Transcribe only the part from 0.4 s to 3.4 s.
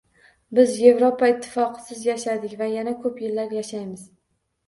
Biz Yevropa Ittifoqisiz yashadik va yana ko‘p